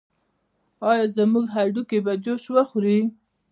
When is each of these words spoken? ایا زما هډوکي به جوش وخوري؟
ایا 0.89 1.05
زما 1.15 1.41
هډوکي 1.53 1.99
به 2.05 2.13
جوش 2.23 2.43
وخوري؟ 2.53 2.99